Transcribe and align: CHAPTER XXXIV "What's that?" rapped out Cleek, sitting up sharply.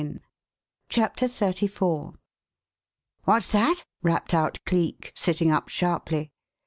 CHAPTER 0.89 1.27
XXXIV 1.27 2.15
"What's 3.25 3.51
that?" 3.51 3.83
rapped 4.01 4.33
out 4.33 4.57
Cleek, 4.65 5.11
sitting 5.15 5.51
up 5.51 5.69
sharply. 5.69 6.31